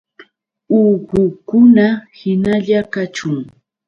¡Uqukuna 0.79 1.87
hinalla 2.17 2.79
kachun! 2.93 3.37